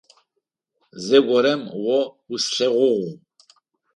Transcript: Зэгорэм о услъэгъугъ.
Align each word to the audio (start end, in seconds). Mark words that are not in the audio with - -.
Зэгорэм 1.05 1.61
о 1.93 1.97
услъэгъугъ. 2.33 3.11